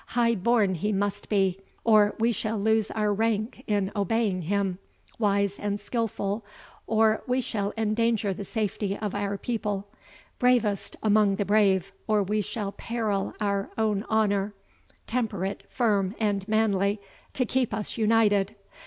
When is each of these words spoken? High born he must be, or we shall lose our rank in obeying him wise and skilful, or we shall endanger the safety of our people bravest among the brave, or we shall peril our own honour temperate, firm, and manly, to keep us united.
High 0.17 0.33
born 0.33 0.73
he 0.73 0.91
must 0.91 1.29
be, 1.29 1.59
or 1.83 2.15
we 2.17 2.31
shall 2.31 2.57
lose 2.57 2.89
our 2.89 3.13
rank 3.13 3.63
in 3.67 3.91
obeying 3.95 4.41
him 4.41 4.79
wise 5.19 5.59
and 5.59 5.79
skilful, 5.79 6.43
or 6.87 7.21
we 7.27 7.39
shall 7.39 7.71
endanger 7.77 8.33
the 8.33 8.43
safety 8.43 8.97
of 8.97 9.13
our 9.13 9.37
people 9.37 9.87
bravest 10.39 10.95
among 11.03 11.35
the 11.35 11.45
brave, 11.45 11.93
or 12.07 12.23
we 12.23 12.41
shall 12.41 12.71
peril 12.71 13.35
our 13.39 13.69
own 13.77 14.03
honour 14.09 14.55
temperate, 15.05 15.65
firm, 15.69 16.15
and 16.19 16.47
manly, 16.47 16.99
to 17.33 17.45
keep 17.45 17.71
us 17.71 17.95
united. 17.95 18.55